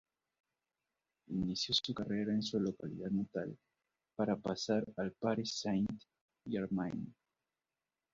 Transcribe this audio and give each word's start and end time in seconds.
Inició 1.27 1.75
su 1.75 1.93
carrera 1.93 2.33
en 2.33 2.41
su 2.41 2.59
localidad 2.59 3.11
natal, 3.11 3.55
para 4.15 4.35
pasar 4.35 4.83
al 4.97 5.11
Paris 5.11 5.53
Saint 5.59 5.91
Germain. 6.49 7.13